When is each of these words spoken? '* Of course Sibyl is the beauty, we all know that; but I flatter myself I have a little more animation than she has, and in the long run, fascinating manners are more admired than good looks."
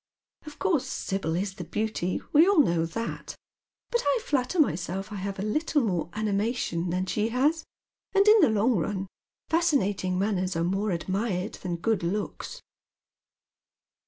'* 0.25 0.45
Of 0.47 0.57
course 0.57 0.87
Sibyl 0.87 1.35
is 1.35 1.53
the 1.53 1.63
beauty, 1.63 2.23
we 2.33 2.47
all 2.47 2.57
know 2.59 2.87
that; 2.87 3.35
but 3.91 4.01
I 4.03 4.19
flatter 4.25 4.59
myself 4.59 5.11
I 5.11 5.17
have 5.17 5.37
a 5.37 5.43
little 5.43 5.83
more 5.83 6.09
animation 6.13 6.89
than 6.89 7.05
she 7.05 7.29
has, 7.29 7.63
and 8.15 8.27
in 8.27 8.39
the 8.39 8.49
long 8.49 8.77
run, 8.77 9.05
fascinating 9.49 10.17
manners 10.17 10.55
are 10.55 10.63
more 10.63 10.89
admired 10.89 11.53
than 11.61 11.75
good 11.75 12.01
looks." 12.01 12.63